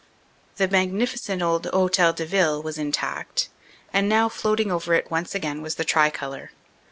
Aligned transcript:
The 0.55 0.67
magnificent 0.67 1.43
old 1.43 1.67
Hotel 1.67 2.11
de 2.11 2.25
Ville 2.25 2.63
was 2.63 2.79
intact, 2.79 3.49
and 3.93 4.09
now 4.09 4.29
floating 4.29 4.71
over 4.71 4.95
it 4.95 5.11
once 5.11 5.35
again 5.35 5.61
was 5.61 5.75
the 5.75 5.85
tricolor. 5.85 6.49